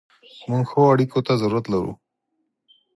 موږ 0.49 0.63
ښو 0.71 0.81
اړیکو 0.93 1.19
ته 1.27 1.33
ضرورت 1.41 1.65
لرو. 1.73 1.93